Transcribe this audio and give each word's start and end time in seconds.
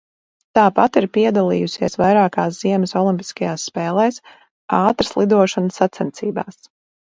Tāpat 0.59 0.95
ir 1.01 1.05
piedalījusies 1.17 1.97
vairākās 2.01 2.57
ziemas 2.61 2.95
olimpiskajās 3.03 3.67
spēlēs 3.71 4.19
ātrslidošanas 4.79 5.79
sacensībās. 5.83 6.61